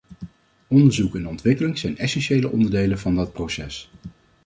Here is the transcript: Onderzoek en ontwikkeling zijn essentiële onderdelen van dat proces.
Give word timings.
Onderzoek 0.67 1.15
en 1.15 1.27
ontwikkeling 1.27 1.77
zijn 1.77 1.97
essentiële 1.97 2.49
onderdelen 2.51 2.99
van 2.99 3.15
dat 3.15 3.33
proces. 3.33 3.91